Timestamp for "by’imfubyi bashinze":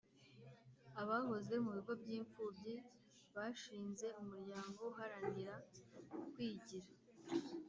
2.01-4.07